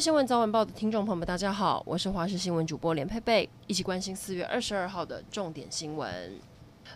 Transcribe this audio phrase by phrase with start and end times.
[0.00, 6.38] 新闻早晚报的听众朋友们，大家好，我是华视新闻主播连佩佩，一起关心四月二十二号的重点新闻。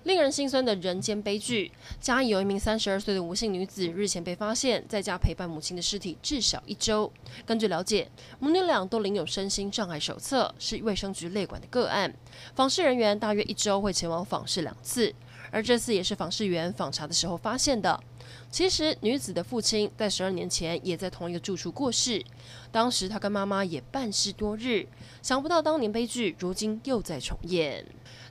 [0.05, 1.71] 令人心酸的人间悲剧，
[2.01, 7.13] 嘉义有一名三十二岁的吴姓女子，日前被发现在家陪伴母亲的尸体至少一周。
[7.45, 12.11] 根据了解，母女俩都领有身心障碍手册，是卫生局列管的个案。
[12.55, 15.15] 访视人员大约一周会前往访视两次，
[15.51, 18.01] 而这次也是访视员访查的时候发现的。
[18.51, 22.25] 其实，女子的父亲在十二年前也在同一个住处过世，
[22.71, 24.87] 当时他跟妈妈也半失多日。
[25.23, 27.85] 想不到当年悲剧，如今又在重演。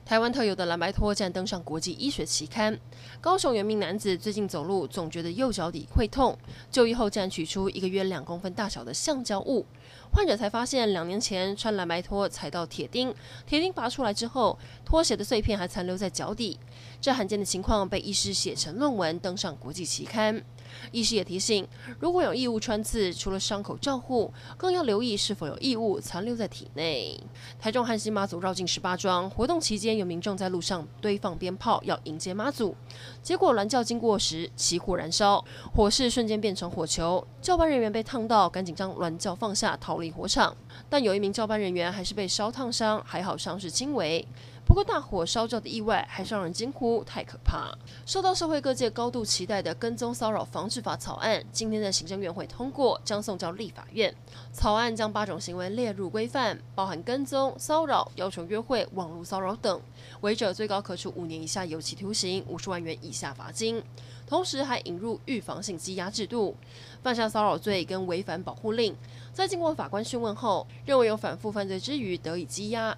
[0.04, 2.78] 台湾特有的蓝白拖站登上国际医学期刊。
[3.22, 6.36] 高雄原名男子最近走路总觉得右脚底会痛，
[6.70, 9.64] 就医后竟然取出一个约两公分大小的橡胶物，
[10.12, 13.14] 患者才发现两年前穿蓝白拖踩到铁钉，
[13.46, 16.58] 铁钉拔出来之后，拖鞋的碎片还残留在脚底。
[17.00, 20.42] 这罕见的情况被医师写成论文登上国际期刊。
[20.90, 21.66] 医师也提醒，
[22.00, 27.18] 如果有异物穿刺，除了伤口照护，更要留意是否有异物残留在体内。
[27.60, 32.74] 台中汉西妈祖绕境十八庄活动期间，有民众在路上堆放鞭炮要迎接妈祖，
[33.22, 40.56] 结果銮轿经过时起火燃烧，火势瞬间变成火球，教班人员被烫到，赶紧将銮轿放下逃离火场，
[40.90, 44.26] 但有一名教班人员还是被烧烫伤，还好伤势轻微。
[44.74, 47.72] 不过，大火烧轿的意外还是让人惊呼，太可怕！
[48.04, 54.12] 受到社会各界高度期待的跟踪骚扰防治法草案，今天在行政院会通过，将送交立法院。
[54.52, 59.80] 草案将八种行为列入规范，包含跟踪、骚扰、要求约会、网络骚扰等，
[60.22, 63.80] 违者最高可处五年以下有期徒刑、五十万元以下罚金。
[64.26, 66.56] 同时，还引入预防性羁押制度，
[67.00, 68.96] 犯下骚扰罪跟违反保护令，
[69.32, 72.96] 在经过法官讯问后，认为有反复犯罪之余，得以羁押。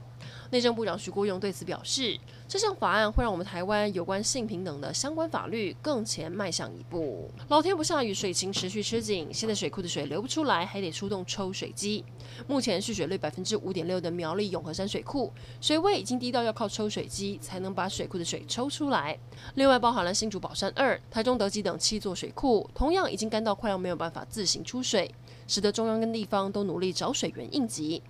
[0.51, 7.31] 内政部长徐国勇对此表示，这项法案会让我们台湾有关性平等的相关法律更前迈向一步。
[7.49, 12.05] 老天不下雨，水情持续吃紧，现在水库的水流不出来，还得出动抽水机。
[12.47, 19.19] 目前蓄水率百分之五点六的苗栗永和山水库，水位已经低到要靠抽水机才能把水库的水抽出来。
[19.55, 25.13] 另外，包含了新竹宝山二、台中德基等七座水库，同样已经干到快要没有办法自行出水，
[25.49, 28.03] 使得中央跟地方都努力找水源应急。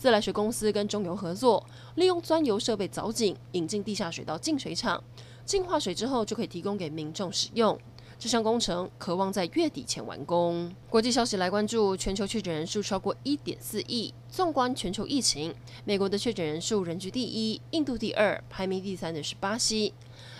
[0.00, 1.62] 自来水公司跟中油合作，
[1.96, 5.04] 利用钻油设备凿井，引进地下水到净水厂，
[5.44, 7.78] 净化水之后就可以提供给民众使用。
[8.18, 10.74] 这项工程可望在月底前完工。
[10.88, 14.14] 国际消息来关注，全球确诊人数超过一点四亿。
[14.30, 19.92] 纵观全球疫情，美国的确诊人数仍居第一，印度第二，排名第三的是巴西。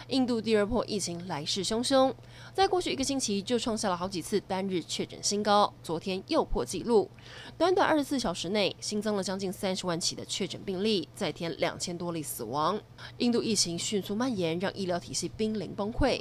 [0.09, 2.13] 印度第二波疫情来势汹汹，
[2.53, 7.09] 在过去一个星期就创下了好几次单日确诊新高，昨天又破纪录，
[7.57, 12.81] 短短二十四小时内新增了将近三十万起的确诊病例，再添两千多例死亡。
[13.19, 16.21] 印度疫情迅速蔓延，让医疗体系濒临崩溃。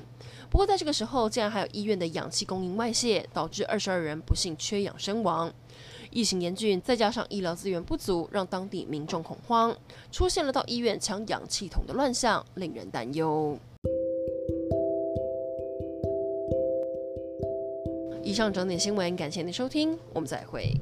[0.51, 5.51] 不过在这个时候，竟然还有医院的氧气供应外泄，导致二十二人不幸缺氧身亡。
[6.11, 9.75] 疫情严峻，再加上医疗资源不足，让当地民众恐慌，
[10.11, 13.57] 出现了到医院抢氧气筒的乱象，令人担忧。
[18.23, 20.73] 以上整点新闻，感谢您收听，我们再会。